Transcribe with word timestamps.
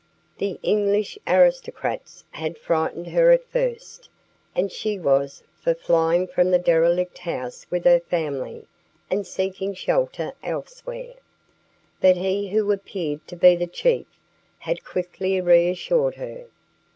The 0.39 0.59
English 0.63 1.19
aristocrats 1.27 2.23
had 2.31 2.57
frightened 2.57 3.05
her 3.09 3.29
at 3.29 3.47
first, 3.51 4.09
and 4.55 4.71
she 4.71 4.97
was 4.97 5.43
for 5.61 5.75
flying 5.75 6.25
from 6.25 6.49
the 6.49 6.57
derelict 6.57 7.19
house 7.19 7.67
with 7.69 7.83
her 7.85 7.99
family 7.99 8.65
and 9.11 9.27
seeking 9.27 9.75
shelter 9.75 10.33
elsewhere; 10.41 11.13
but 11.99 12.17
he 12.17 12.47
who 12.49 12.71
appeared 12.71 13.27
to 13.27 13.35
be 13.35 13.55
the 13.55 13.67
chief 13.67 14.07
had 14.57 14.83
quickly 14.83 15.39
reassured 15.39 16.15
her. 16.15 16.45